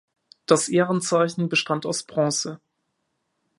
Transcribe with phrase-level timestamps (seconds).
[0.47, 2.59] Das Ehrenzeichen bestand aus Bronze.